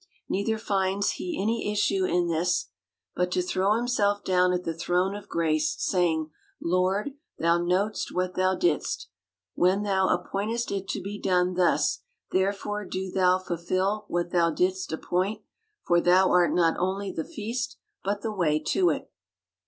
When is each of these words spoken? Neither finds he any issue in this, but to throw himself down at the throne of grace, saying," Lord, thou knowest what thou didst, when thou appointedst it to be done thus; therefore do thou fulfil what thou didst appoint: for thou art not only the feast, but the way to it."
Neither 0.27 0.57
finds 0.57 1.11
he 1.11 1.39
any 1.39 1.71
issue 1.71 2.05
in 2.05 2.27
this, 2.27 2.69
but 3.15 3.31
to 3.33 3.41
throw 3.43 3.75
himself 3.75 4.23
down 4.23 4.51
at 4.51 4.63
the 4.63 4.73
throne 4.73 5.13
of 5.13 5.29
grace, 5.29 5.75
saying," 5.77 6.31
Lord, 6.59 7.11
thou 7.37 7.59
knowest 7.59 8.11
what 8.11 8.33
thou 8.33 8.55
didst, 8.55 9.09
when 9.53 9.83
thou 9.83 10.07
appointedst 10.07 10.71
it 10.75 10.87
to 10.89 11.01
be 11.03 11.19
done 11.21 11.53
thus; 11.53 11.99
therefore 12.31 12.83
do 12.83 13.11
thou 13.11 13.37
fulfil 13.37 14.05
what 14.07 14.31
thou 14.31 14.49
didst 14.49 14.91
appoint: 14.91 15.43
for 15.85 16.01
thou 16.01 16.31
art 16.31 16.51
not 16.51 16.77
only 16.79 17.11
the 17.11 17.23
feast, 17.23 17.77
but 18.03 18.23
the 18.23 18.31
way 18.33 18.57
to 18.57 18.89
it." 18.89 19.11